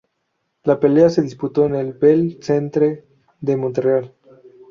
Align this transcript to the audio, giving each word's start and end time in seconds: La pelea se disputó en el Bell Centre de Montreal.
La 0.63 0.79
pelea 0.79 1.11
se 1.11 1.21
disputó 1.21 1.67
en 1.67 1.75
el 1.75 1.93
Bell 1.93 2.39
Centre 2.41 3.05
de 3.39 3.55
Montreal. 3.55 4.11